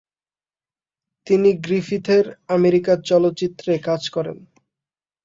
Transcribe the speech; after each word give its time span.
তিনি 1.27 1.49
গ্রিফিথের 1.57 2.25
আমেরিকা 2.49 2.93
চলচ্চিত্রে 3.09 3.73
কাজ 3.87 4.01
করেন। 4.09 4.37